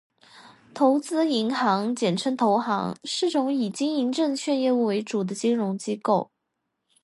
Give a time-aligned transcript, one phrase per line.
[0.73, 6.31] 投资银行，简称投行，是种以经营证券业务为主的金融机构